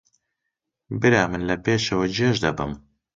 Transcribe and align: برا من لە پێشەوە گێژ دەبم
برا 0.99 1.23
من 1.31 1.41
لە 1.49 1.55
پێشەوە 1.65 2.07
گێژ 2.17 2.35
دەبم 2.43 2.71